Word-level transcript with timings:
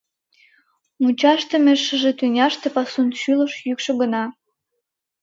Мучашдыме 1.01 1.73
шыже 1.83 2.11
тӱняште 2.19 2.67
Пасун 2.75 3.09
шӱлыш 3.21 3.53
йӱкшӧ 3.67 3.91
гына… 4.01 4.23